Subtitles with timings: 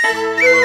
[0.00, 0.48] 钱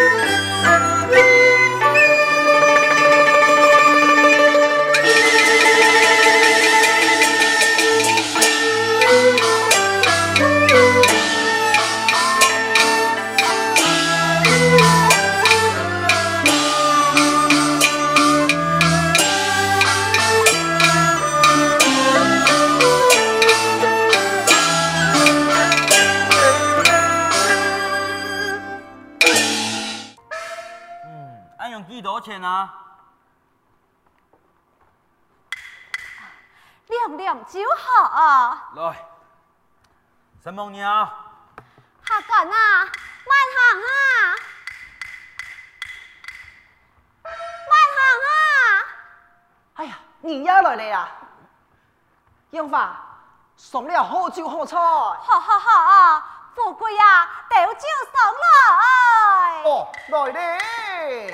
[50.34, 51.08] 哎呀，你也来了呀！
[52.50, 53.00] 杨华，
[53.56, 54.78] 送了好酒好菜。
[54.78, 59.64] 好好好啊，富贵啊，都酒送来。
[59.64, 61.34] 哦，来嘞！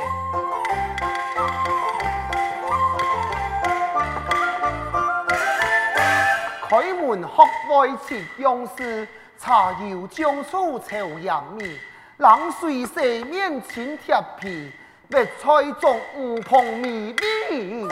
[6.69, 9.07] 开门喝杯切样式，
[9.37, 11.79] 茶油酱醋炒洋米，
[12.17, 14.71] 冷水洗面请贴皮，
[15.09, 17.15] 白菜种五香米
[17.49, 17.87] 米。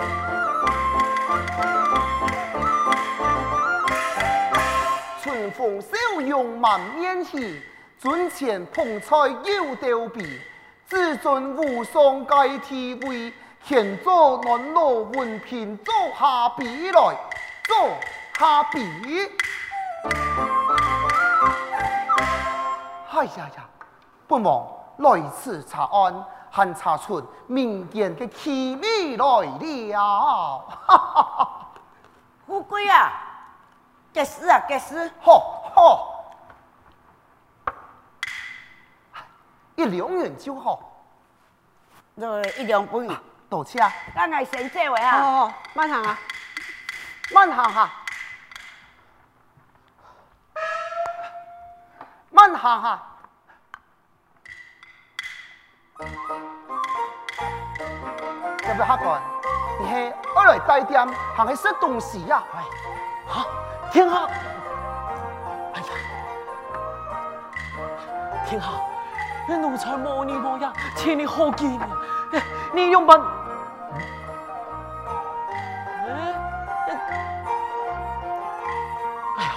[5.47, 7.61] 春风笑容满面喜，
[8.01, 10.41] 樽前捧菜又吊鼻，
[10.87, 13.31] 只准无双盖体位，
[13.63, 17.15] 献做暖炉温品做下笔来
[17.63, 17.89] 做。
[18.37, 18.85] 下笔，
[23.09, 23.65] 哎呀呀！
[24.27, 29.25] 不忙来此查案，还查出民间的奇秘来
[29.95, 30.65] 了。
[30.85, 31.71] 哈哈哈！
[32.45, 33.11] 富贵啊，
[34.17, 35.11] 结实啊，给死。
[35.21, 36.33] 好，好，
[39.75, 40.79] 一两元就好。
[42.15, 43.07] 对，一两半。
[43.47, 43.93] 多谢啊。
[44.15, 45.21] 咱来先这位啊。
[45.21, 46.17] 哦，慢行啊，
[47.31, 47.91] 慢行哈。
[52.31, 53.07] 慢行哈，
[58.67, 59.21] 要不要客官？
[59.79, 62.43] 你系我来带点，行去食东西呀？
[62.55, 62.63] 哎，
[63.27, 63.45] 好，
[63.91, 64.15] 天下，
[65.73, 65.87] 哎呀，
[68.45, 68.67] 天下，
[69.47, 71.87] 你奴才无你无呀，请你好见啊！
[72.73, 73.21] 你用笨，
[79.37, 79.51] 哎呀，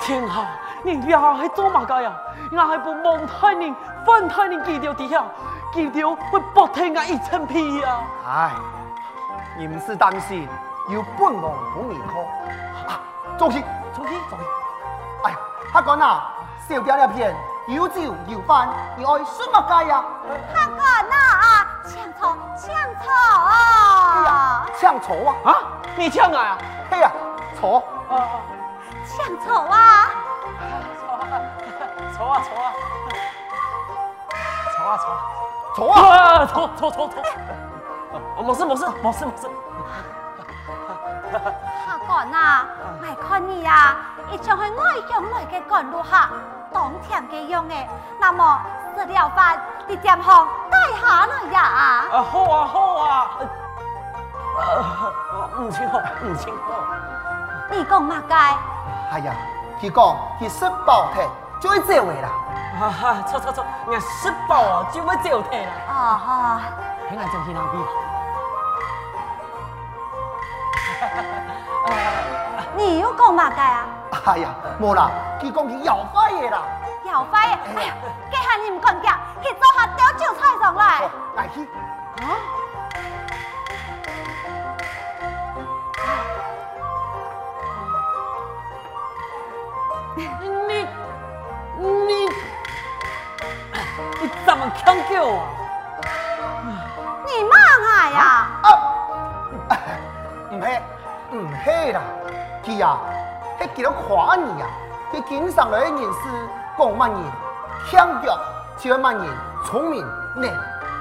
[0.00, 0.46] 天下。
[0.82, 2.16] 你呀系做乜嘅呀？
[2.52, 3.76] 我还不蒙太人、
[4.06, 5.22] 反太人记掉底下，
[5.74, 8.00] 记掉会剥听我一层皮呀！
[8.26, 8.50] 唉，
[9.58, 10.48] 你唔是担心
[10.88, 12.14] 有本王帮你可？
[13.40, 13.64] 啊，坐起，
[13.94, 14.44] 坐起，坐起！
[15.24, 15.36] 哎呀，
[15.72, 16.30] 客官啊，
[16.68, 17.34] 小点一片，
[17.68, 18.68] 有酒有饭，
[18.98, 20.04] 你爱什么街呀？
[20.52, 23.10] 客官啊，抢错，抢错
[23.48, 24.66] 啊！
[24.78, 25.50] 抢错啊？
[25.50, 25.56] 啊，
[25.96, 26.58] 你抢啊？
[26.90, 27.10] 嘿呀，
[27.58, 27.82] 错，
[29.06, 30.10] 抢错啊！
[32.14, 32.72] 错啊错啊，
[34.76, 35.04] 错啊错，
[35.74, 37.22] 错啊错错错错，
[38.36, 39.48] 我没事没事没事没事。
[42.10, 42.66] 啊，
[43.00, 43.96] 我看你啊，
[44.30, 46.08] 一向系外乡来嘅赶路客，
[46.72, 47.86] 当天嘅用嘅，
[48.18, 48.60] 那么
[48.96, 51.60] 食了饭，你点好带下来呀？
[52.12, 53.30] 啊好啊好啊，
[55.58, 56.62] 唔清楚唔清楚。
[57.70, 58.54] 你讲乜嘅？
[59.12, 59.34] 系呀，
[59.80, 61.20] 佢讲佢食饱体。
[61.60, 62.28] 就会走位啦，
[62.80, 65.72] 哈哈，错错错，你食饱啊就会走体啦。
[65.92, 66.60] 啊哈，
[67.06, 68.09] 听下正气囊边。
[72.80, 73.86] 你又讲乜嘅啊？
[74.24, 74.48] 哎呀，
[74.80, 75.10] 无啦，
[75.40, 76.62] 佢讲佢要饭嘢啦。
[77.04, 77.94] 要饭嘢，哎呀，
[78.30, 81.02] 给下你唔讲嘅，去做下吊酒菜上来。
[81.36, 81.68] 来去。
[82.22, 82.24] 啊？
[90.16, 90.28] 你
[90.68, 90.86] 你
[91.78, 92.28] 你
[94.46, 95.38] 怎么强叫啊？
[97.26, 98.20] 你骂我呀？
[98.62, 98.66] 啊，
[100.50, 100.66] 唔系
[101.36, 102.00] 唔系啦，
[102.70, 102.96] 佢呀，
[103.58, 104.66] 系几多夸你呀？
[105.12, 107.90] 佢经常来人事讲乜嘢？
[107.90, 108.38] 强调
[108.78, 109.26] 就乜人？
[109.66, 110.06] 聪明
[110.36, 110.48] 能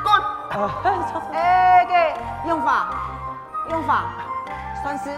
[0.03, 0.19] 干。
[1.33, 2.87] 哎，给用法
[3.69, 4.05] 用法，
[4.81, 5.11] 算是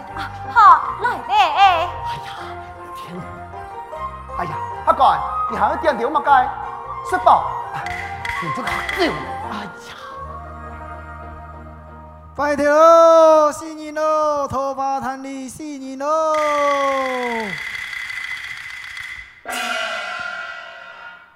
[0.52, 1.34] 好来嘞。
[1.34, 1.88] 哎
[2.26, 2.36] 呀，
[2.96, 3.18] 天！
[4.38, 4.50] 哎呀，
[4.86, 5.16] 阿哥，
[5.50, 7.10] 你还要点点乜鸡？
[7.10, 7.44] 吃饱。
[8.42, 9.14] 你这个废物！
[9.50, 9.94] 哎呀，
[12.34, 16.34] 拜托，新年喽，头发谈里新年喽。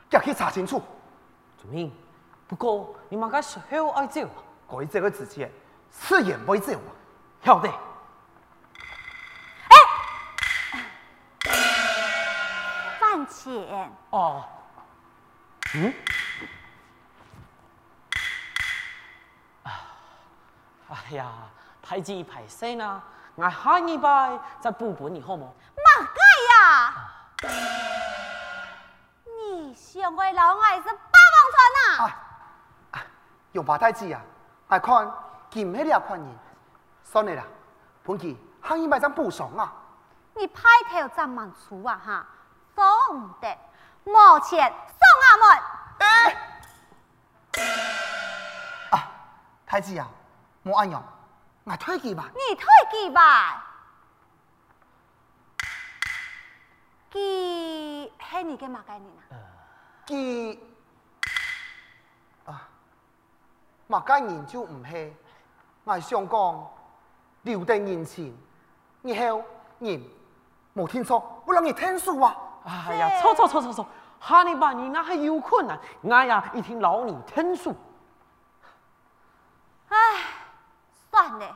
[0.09, 0.83] 叫去查清楚。
[1.61, 1.93] 主命，
[2.49, 4.27] 不过你马该时候爱走，
[4.67, 5.53] 改这个之前，
[5.93, 6.73] 誓言不会走。
[7.45, 7.69] 晓得。
[9.69, 9.77] 哎，
[12.99, 13.93] 饭钱。
[14.09, 14.43] 哦。
[15.75, 15.93] 嗯。
[20.89, 21.33] 哎呀，
[21.83, 23.03] 太子排生啦，
[23.35, 25.41] 我下一拜再补补你好冇？
[25.41, 26.23] 马该
[26.55, 26.95] 呀，
[29.25, 33.03] 你想为老爱是霸王船啊？
[33.53, 34.21] 用八太子啊，
[34.69, 35.13] 爱看
[35.51, 36.39] 金黑了款人，
[37.03, 37.43] 算了啦，
[38.05, 39.73] 本期下一拜再补上啊。
[40.35, 42.01] 你派头怎么出啊？
[42.05, 42.27] 哈，
[42.77, 43.59] 送的，
[44.05, 45.59] 目前送阿门。
[45.99, 46.37] 哎，
[48.91, 49.11] 啊，
[49.67, 50.07] 太子啊。
[50.67, 51.01] 莫安样，
[51.63, 52.29] 我退几吧。
[52.35, 53.65] 你退几吧？
[57.13, 59.31] 佢系你嘅马介人啊？
[60.09, 60.59] 佢
[62.47, 62.69] 啊，
[63.87, 65.15] 马概念就唔系，
[65.85, 66.71] 我想讲
[67.43, 68.37] 留定人情，
[69.03, 69.45] 以后
[69.79, 70.03] 人
[70.75, 72.37] 冇听错，我让你听数啊！
[72.65, 73.87] 哎呀，错错错错错，
[74.19, 77.73] 哈你把你那还有困难，我呀一听老你听数。
[81.27, 81.53] 算嘞，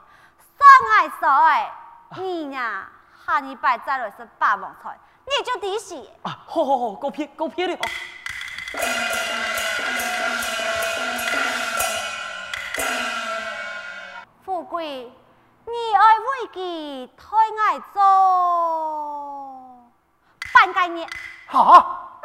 [0.58, 0.69] 算
[0.99, 1.72] 爱说哎，
[2.17, 2.88] 你呀，
[3.25, 5.94] 下礼拜再来是霸王菜，你就抵死。
[6.22, 7.78] 啊，好好好，够撇够撇的哦。
[14.44, 15.05] 富贵，
[15.67, 17.37] 你爱为己太
[17.69, 18.02] 爱做
[20.52, 21.06] 半个月。
[21.46, 22.19] 哈，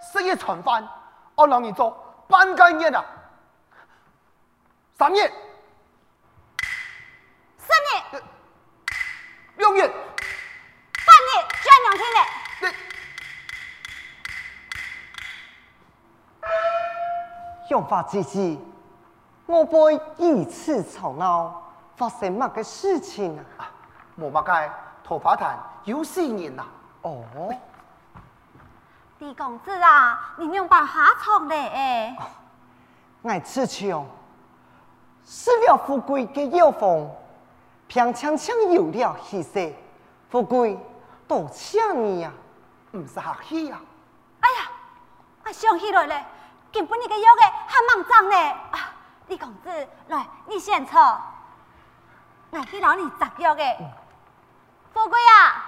[0.00, 0.86] 四月传饭，
[1.34, 1.90] 我让你做
[2.28, 3.04] 半个月啊，
[4.96, 5.32] 三月。
[17.74, 18.56] 用法之子，
[19.46, 21.60] 我不会以此吵闹，
[21.96, 23.66] 发生乜嘅事情啊？
[24.16, 24.70] 冇乜嘅，
[25.02, 26.64] 桃花潭有四年啦。
[27.02, 27.24] 哦，
[29.18, 31.66] 李公子啊，你用把下床嘞？
[31.66, 32.16] 哎，
[33.24, 34.06] 爱此穷，
[35.24, 37.10] 失了富贵嘅妖风。
[37.88, 39.74] 平常常有了气势，
[40.30, 40.78] 富贵
[41.26, 42.32] 多谢你呀，
[42.92, 43.80] 唔是客气呀。
[44.38, 44.70] 哎呀，
[45.44, 46.26] 我想起来了，
[46.74, 48.36] 根本你个腰个还蛮脏呢。
[48.72, 48.92] 啊，
[49.28, 51.00] 李公子，来，你先坐。
[52.50, 53.62] 我去老你摘药个。
[54.92, 55.64] 富贵啊，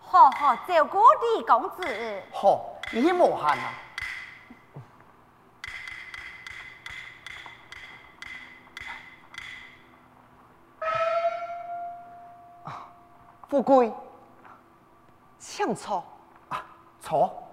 [0.00, 1.00] 好好照顾
[1.36, 2.22] 李公子。
[2.32, 3.64] 好，你先莫喊啊。
[13.48, 13.94] 富贵，
[15.38, 16.04] 请坐
[16.48, 16.62] 啊，
[17.00, 17.47] 坐。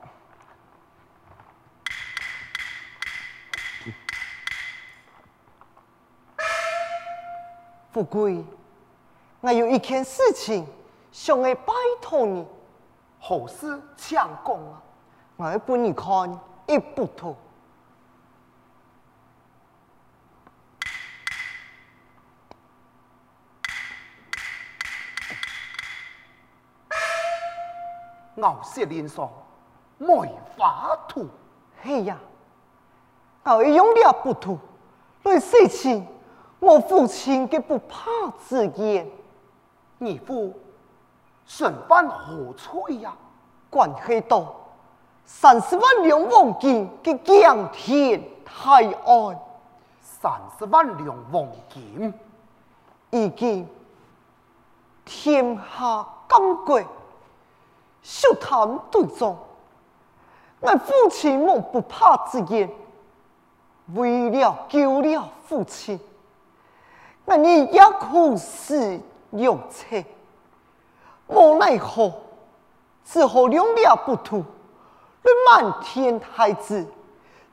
[7.96, 8.44] 富贵，
[9.40, 10.68] 我有一件事情
[11.14, 12.46] 想来拜托你。
[13.22, 14.82] 何事请讲啊？
[15.38, 16.38] 我要帮你看
[16.68, 17.34] 一幅图。
[28.42, 29.32] 傲雪连霜，
[29.98, 31.30] 梅花图。
[31.82, 32.18] 嘿呀，
[33.46, 34.60] 我用了不图
[35.24, 36.06] 来写清
[36.66, 38.10] 我父亲嘅不怕
[38.48, 39.08] 之言。
[40.00, 40.54] 你父
[41.46, 43.16] 身犯何罪呀？
[43.70, 44.54] 关系到
[45.26, 49.40] 三十万两黄金嘅江天泰安。
[50.02, 52.14] 三十万两黄金
[53.12, 53.68] 已经
[55.04, 56.86] 天下刚贵。
[58.02, 59.36] 笑谈对中，
[60.62, 62.70] 我父亲莫不怕之言，
[63.94, 66.00] 为了救了父亲，
[67.26, 69.00] 我你也苦思
[69.32, 70.04] 良策，
[71.28, 72.14] 无奈何，
[73.04, 74.46] 只好用了不图，
[75.24, 76.88] 你满天孩子，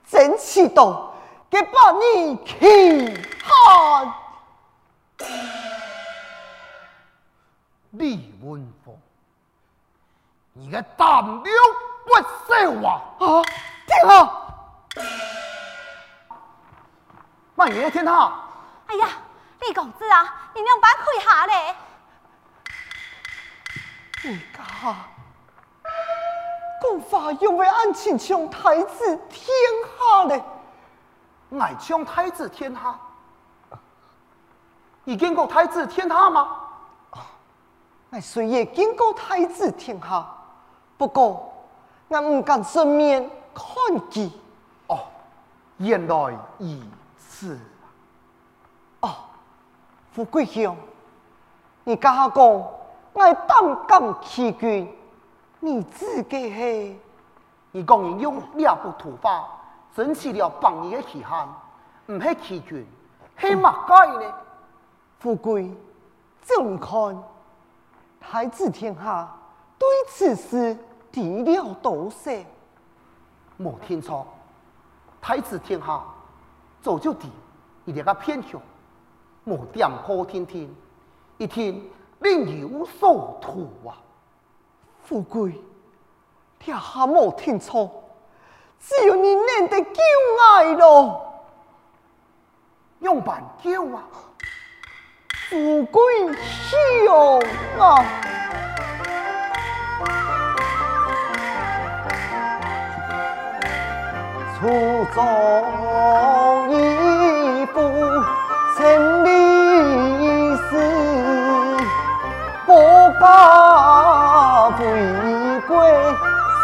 [0.06, 1.14] 真气到
[1.48, 4.12] 给把你气喊
[7.92, 8.94] 李文峰。
[10.52, 11.42] 你个胆量
[12.04, 12.12] 不
[12.46, 13.00] 小啊！
[13.18, 13.42] 啊，
[13.86, 14.30] 天下，
[17.54, 18.32] 万爷天下。
[18.86, 19.08] 哎呀，
[19.66, 21.74] 李公子啊，你两把开下嘞！
[24.24, 24.94] 你家
[26.80, 29.48] 公法用为俺亲像太子天
[29.98, 30.42] 下嘞？
[31.60, 32.98] 爱像太子天下？
[35.04, 36.58] 你见过太子天下吗？
[38.10, 40.26] 俺虽也见过太子天下。
[40.98, 41.52] 不过，
[42.08, 44.30] 我唔敢正面看见。
[44.88, 45.06] 哦，
[45.78, 46.80] 原来如
[47.16, 47.58] 此。
[50.12, 50.76] 富贵兄，
[51.84, 52.44] 你家下讲
[53.14, 54.94] 爱胆敢欺君，
[55.60, 56.98] 你自己嘿？
[57.70, 59.48] 你讲人用两部土法，
[59.94, 62.86] 整起了百年的期限，唔系欺君，
[63.38, 64.34] 系乜解呢？
[65.18, 65.74] 富贵，
[66.42, 67.22] 怎看？
[68.20, 69.28] 太子天下
[69.78, 70.76] 对此事
[71.10, 72.30] 提了多少？
[73.58, 74.26] 冇听错，
[75.22, 76.02] 太子天下
[76.82, 77.30] 早就提，
[77.84, 78.60] 你哋个偏向，
[79.44, 80.68] 冇点破天天，
[81.36, 81.80] 一天
[82.20, 83.98] 另有所图啊！
[85.02, 85.60] 富贵，
[86.60, 87.90] 天下莫听错，
[88.78, 90.00] 只有你念得救
[90.54, 91.42] 爱咯，
[93.00, 94.04] 用办救啊！
[95.50, 96.02] 富贵
[96.34, 97.40] 兄
[97.80, 98.04] 啊！
[104.54, 104.68] 初
[105.12, 105.22] 中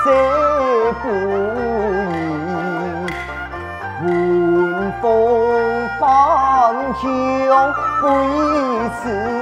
[0.09, 0.15] 谁
[1.03, 1.69] 不疑？
[4.01, 5.05] 闻风
[5.99, 6.03] 翻
[7.01, 7.05] 胸
[8.01, 8.09] 归
[9.03, 9.38] 此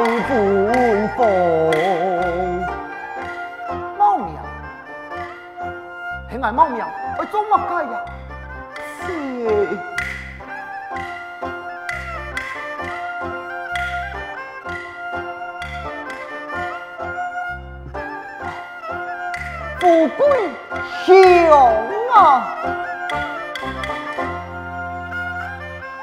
[0.00, 1.18] 爱分封。
[6.42, 6.86] 爱猫苗，
[7.18, 8.00] 爱做乜鸡呀？
[9.04, 9.04] 是。
[19.78, 20.18] 富贵
[21.04, 21.08] 兄
[22.14, 22.16] 啊，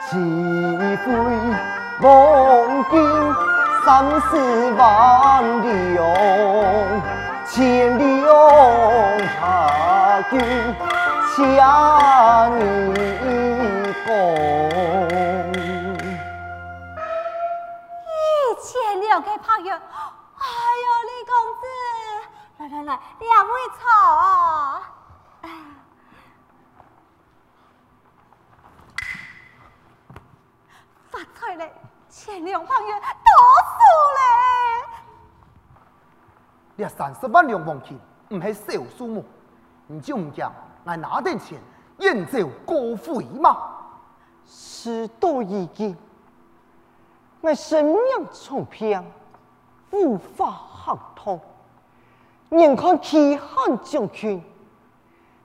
[0.08, 0.12] 岂
[1.04, 1.06] 非
[2.02, 2.08] 望
[2.92, 3.47] 见
[3.88, 6.04] 三四万两，
[7.46, 10.38] 千两下君
[11.34, 12.60] 掐你
[14.06, 14.10] 弓。
[18.04, 18.12] 一
[18.62, 18.68] 千
[19.00, 20.44] 两个朋友，哎
[20.84, 21.64] 呦，李公子，
[22.58, 23.82] 来来来，两位坐。
[31.10, 31.62] 发财嘞，
[32.20, 33.30] 千两朋友多
[33.70, 33.78] 数
[34.18, 34.22] 嘞。
[36.76, 39.24] 你三十万两黄金，唔系小数目，
[39.86, 40.52] 你就唔讲，
[40.84, 41.60] 我拿点钱，
[42.00, 43.56] 远走高飞嘛。
[44.48, 45.96] 时到已经，
[47.42, 48.00] 我生命
[48.32, 49.06] 从偏，
[49.92, 51.40] 无法行通。
[52.50, 54.44] 眼看期限将近，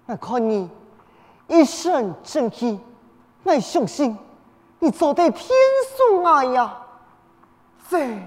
[0.07, 0.71] 我看你
[1.49, 2.81] 一身正气，
[3.43, 4.17] 我相信
[4.83, 5.49] 你做得天
[5.97, 6.77] 数爱呀。
[7.89, 8.01] 这。
[8.01, 8.21] 哎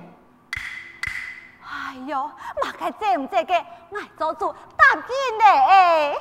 [2.08, 2.32] 呦，嘛
[2.80, 3.54] 该这唔这个，
[3.92, 6.18] 我做主答应嘞。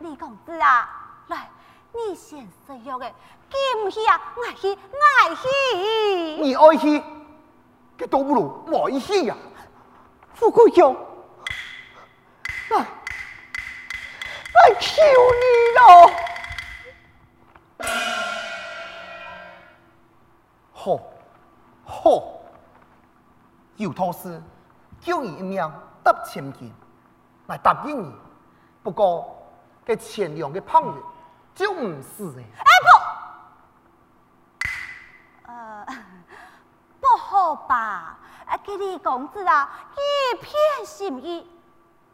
[0.00, 0.90] 李公子啊，
[1.28, 1.48] 来，
[1.94, 3.10] 你先食药的，
[3.48, 4.20] 记唔起啊？
[4.46, 5.48] 爱去爱去。
[6.42, 7.02] 你爱去，
[7.96, 9.34] 佮倒不如爱去呀。
[10.34, 10.94] 富贵兄，
[12.68, 12.86] 来，来
[14.78, 15.10] 求你
[15.78, 15.80] 了。
[20.82, 20.98] 好，
[21.84, 22.22] 好。
[23.76, 24.42] 有托事，
[25.00, 25.72] 救你一命
[26.02, 26.72] 得千金，
[27.46, 28.12] 来答应你。
[28.82, 29.32] 不过，
[29.86, 30.96] 这钱两的朋友
[31.54, 32.44] 就唔是诶。
[32.58, 32.70] 哎
[35.46, 35.86] 不，呃，
[37.00, 38.18] 不好吧？
[38.46, 40.52] 啊，给你公子啊，一片
[40.84, 41.48] 心意，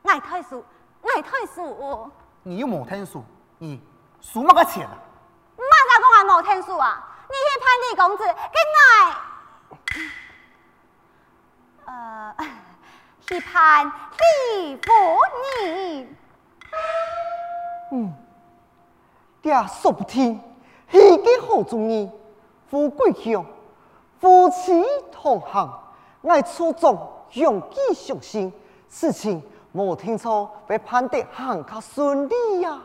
[0.04, 0.62] 爱太叔，
[1.02, 2.10] 爱太叔。
[2.42, 3.25] 你又冇听书，
[3.56, 3.82] 你
[4.20, 4.92] 数乜个钱啊？
[5.56, 7.08] 马上讲我冇听书啊！
[7.28, 8.82] 你去判李公子，跟爱。
[11.85, 12.35] 呃，
[13.26, 14.82] 期盼李夫
[15.62, 16.16] 人。
[17.92, 18.12] 嗯，
[19.40, 20.40] 爹说不听，
[20.90, 22.11] 系个好主意。
[22.70, 23.47] 富贵兄，
[24.20, 25.82] 夫妻同行，
[26.28, 28.52] 爱出众勇气相信，
[28.90, 29.42] 事情
[29.75, 32.78] 冇听错，会判得更加顺利呀。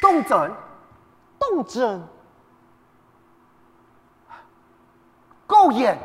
[0.00, 0.52] 当真？
[1.50, 2.02] 当真。
[5.46, 5.98] 够严，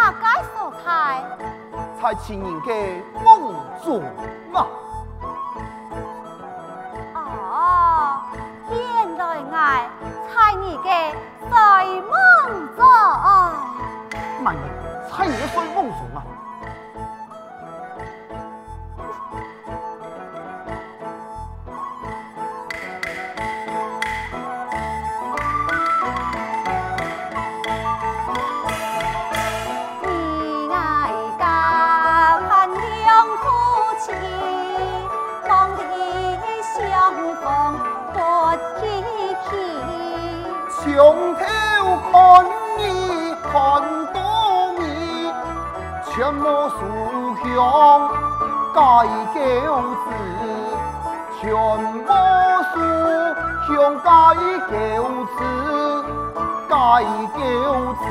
[0.00, 0.24] 马街
[0.56, 1.22] 所在？
[2.00, 3.52] 在情人嘅梦
[3.84, 4.02] 中
[4.54, 4.66] 啊！
[7.14, 8.22] 哦，
[8.70, 9.90] 原来爱
[10.32, 11.12] 猜你嘅
[11.50, 11.52] 睡
[12.00, 12.10] 梦
[12.74, 12.80] 中。
[14.42, 14.64] 慢人，
[15.10, 16.24] 猜你嘅睡梦中啊！
[46.20, 46.76] 全无书
[47.42, 47.48] 香
[48.74, 48.78] 解
[49.32, 49.40] 救
[50.04, 50.06] 之，
[51.40, 52.12] 全无
[52.68, 52.76] 书
[53.66, 53.72] 香
[54.04, 54.06] 解
[54.68, 54.70] 救
[55.38, 55.40] 之，
[56.68, 56.74] 解
[57.38, 57.40] 救
[57.94, 58.04] 子。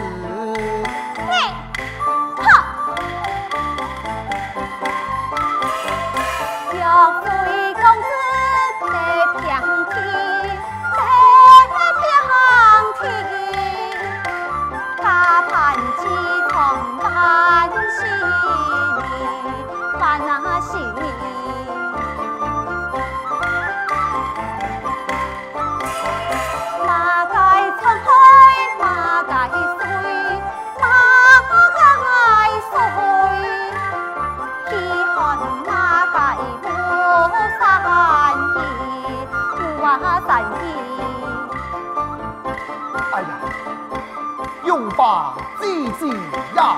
[44.99, 46.09] 把自己
[46.57, 46.75] 呀！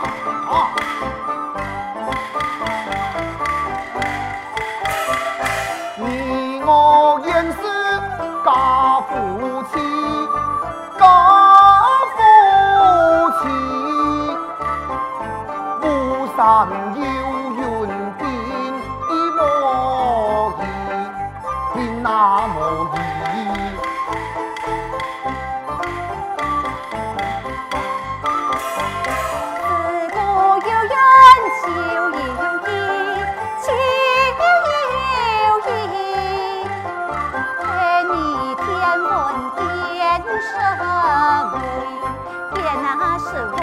[43.02, 43.58] 会，变那社会。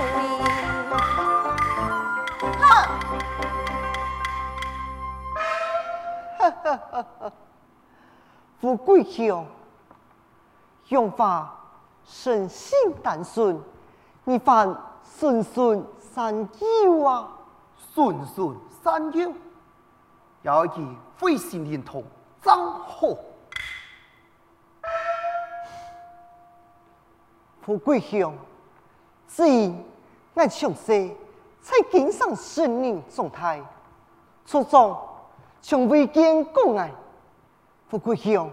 [8.61, 9.47] 富贵乡，
[10.89, 11.55] 用法
[12.05, 13.63] 生性单纯，
[14.25, 16.49] 你犯顺顺三
[16.85, 17.29] 优啊！
[17.95, 19.33] 顺顺三优，
[20.43, 20.85] 有一句
[21.17, 22.03] 飞行连同
[22.43, 23.09] 真好。
[27.63, 28.35] 富贵乡，
[29.29, 29.85] 只因
[30.35, 31.11] 俺强势
[31.61, 33.63] 才经上生命状态，
[34.47, 34.97] 初中
[35.61, 36.91] 从未见过爱。
[37.89, 38.51] 富贵乡，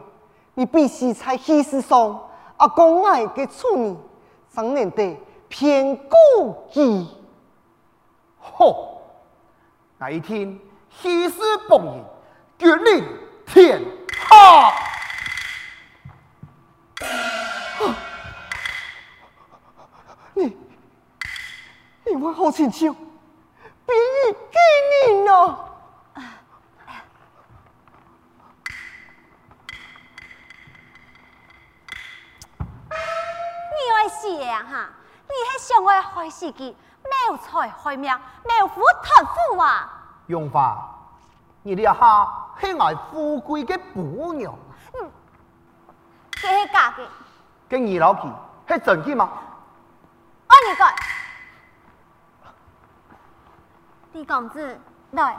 [0.53, 3.95] 你必须在历史上阿公爱给处女，
[4.53, 5.15] 上面的
[5.47, 7.07] 偏顾记。
[8.39, 9.01] 好，
[9.97, 10.59] 那一天
[10.89, 12.03] 西施崩影，
[12.57, 13.03] 决定
[13.45, 13.81] 天
[14.29, 14.94] 下。
[22.15, 25.57] 你我好亲像，比你给你呢。
[32.87, 34.89] 你爱想哈，
[35.27, 39.91] 你系想我害自己，谋财害命，谋虎托虎啊！
[40.27, 40.87] 用法，
[41.63, 44.57] 你哋下喜爱富贵嘅姑娘，
[44.93, 45.11] 嗯
[46.31, 47.05] 这系假嘅，
[47.67, 48.31] 跟二老婆
[48.69, 49.29] 系真嘅吗？
[50.47, 50.89] 我你讲，
[54.15, 54.79] 李公子
[55.11, 55.37] 来，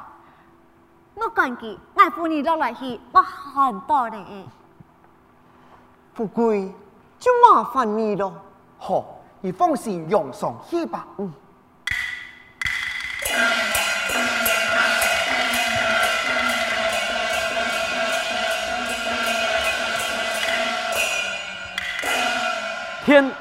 [1.15, 4.47] 我赶紧爱扶你落来去，我很多的。
[6.13, 6.71] 富贵
[7.19, 8.31] 就麻烦你了。
[8.79, 11.07] 好，你放心用上去吧。
[11.17, 11.33] 嗯。
[23.07, 23.33] 天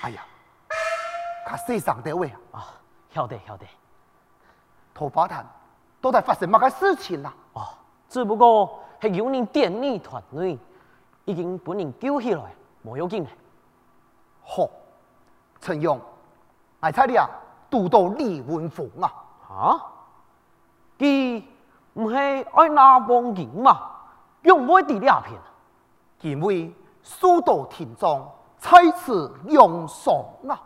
[0.00, 0.24] 哎呀，
[1.44, 2.64] 他世上的位啊，啊，
[3.10, 3.66] 晓得晓得，
[4.94, 5.46] 桃花潭，
[6.00, 7.34] 都在发生乜嘅事情啦？
[7.54, 7.62] 哦，
[8.08, 10.58] 只不过系有人电力团队，
[11.24, 12.42] 已经把人救起来，
[12.84, 13.28] 冇要紧嘅。
[14.44, 14.68] 好，
[15.60, 16.00] 陈勇，
[16.80, 17.28] 我猜你啊，
[17.70, 19.12] 读到李文峰啊？
[19.48, 19.82] 啊？
[20.98, 21.42] 佢
[21.94, 23.90] 唔系爱拿黄金嘛？
[24.42, 25.38] 用唔会地两片？
[26.20, 30.60] 因为书到田庄，菜池用爽啊！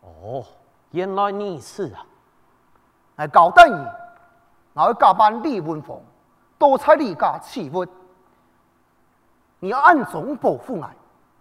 [0.00, 0.44] 哦，
[0.90, 2.04] 原来你是啊！
[3.16, 3.74] 我交代你，
[4.72, 6.00] 我要加班李文凤，
[6.56, 7.84] 多彩你家起物，
[9.58, 10.88] 你要暗中保护我，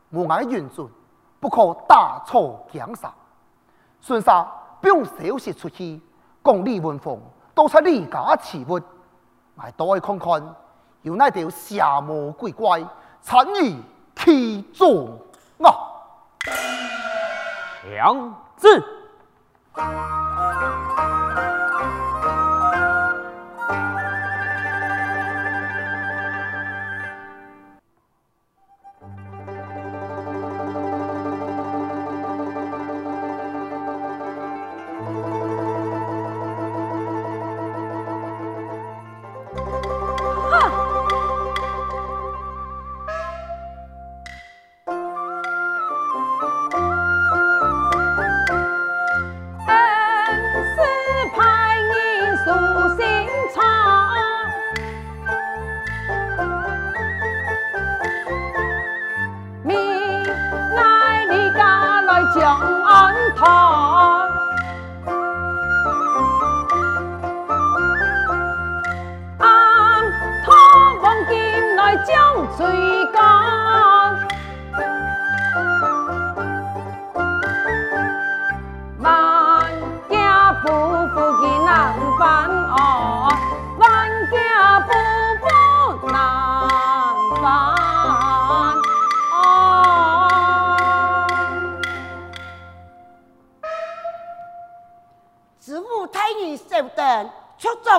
[0.10, 0.86] 无碍原准，
[1.40, 3.10] 不可大错江山。
[4.02, 4.46] 孙沙
[4.82, 6.02] 不用消息出去，
[6.44, 7.18] 讲李文凤
[7.56, 8.82] 多彩你家起物，
[9.56, 10.56] 我都爱看看
[11.04, 12.84] 有那条邪魔鬼怪
[13.22, 13.82] 参与
[14.14, 15.18] 其中
[15.64, 15.72] 啊！
[17.86, 18.96] 两字。
[19.78, 20.37] Thank you.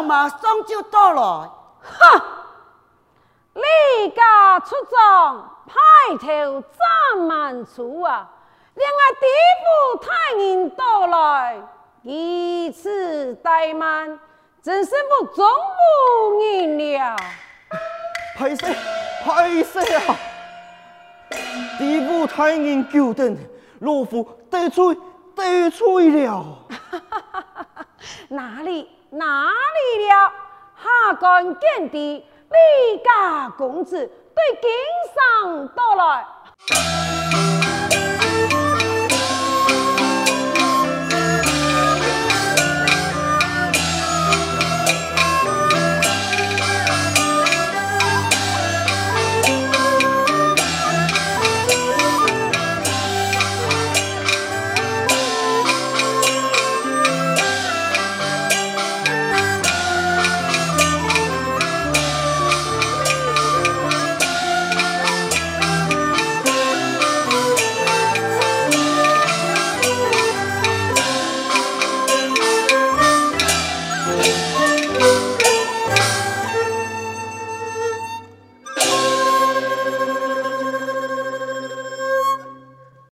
[0.02, 1.52] 马上就到了。
[1.82, 2.20] 哼！
[3.54, 8.28] 你家出张，派头占满出啊！
[8.74, 9.26] 连我地
[9.60, 11.60] 府太人到来，
[12.02, 14.18] 以此怠慢，
[14.62, 17.16] 真是不中无人了。
[18.38, 18.74] 歹势，
[19.26, 20.16] 歹势啊！
[21.78, 23.36] 地府太人久等，
[23.80, 24.96] 老夫得罪
[25.34, 26.44] 得罪了。
[28.28, 28.86] 哪里？
[29.10, 30.32] 哪里了？
[30.76, 34.70] 下官见的李家公子对经
[35.14, 36.26] 上到来。